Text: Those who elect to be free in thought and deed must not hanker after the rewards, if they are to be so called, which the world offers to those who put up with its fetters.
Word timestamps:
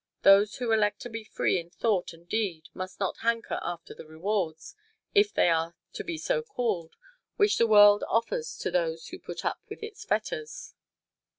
Those 0.23 0.55
who 0.55 0.71
elect 0.71 0.99
to 1.01 1.09
be 1.11 1.23
free 1.23 1.59
in 1.59 1.69
thought 1.69 2.11
and 2.11 2.27
deed 2.27 2.69
must 2.73 2.99
not 2.99 3.19
hanker 3.19 3.59
after 3.61 3.93
the 3.93 4.07
rewards, 4.07 4.73
if 5.13 5.31
they 5.31 5.47
are 5.47 5.75
to 5.93 6.03
be 6.03 6.17
so 6.17 6.41
called, 6.41 6.95
which 7.35 7.59
the 7.59 7.67
world 7.67 8.03
offers 8.07 8.57
to 8.57 8.71
those 8.71 9.09
who 9.09 9.19
put 9.19 9.45
up 9.45 9.61
with 9.69 9.83
its 9.83 10.03
fetters. 10.03 10.73